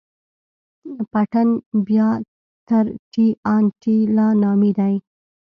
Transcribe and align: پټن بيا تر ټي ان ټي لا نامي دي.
پټن 1.11 1.49
بيا 1.87 2.09
تر 2.67 2.85
ټي 3.11 3.27
ان 3.53 3.63
ټي 3.81 3.97
لا 4.15 4.27
نامي 4.43 4.71
دي. 4.79 4.95